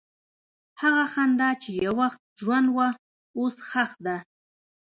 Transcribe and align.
هغه 0.81 1.03
خندا 1.13 1.49
چې 1.61 1.69
یو 1.83 1.93
وخت 2.01 2.21
ژوند 2.41 2.67
وه، 2.75 2.87
اوس 3.39 3.55
ښخ 3.69 3.91
ده. 4.05 4.17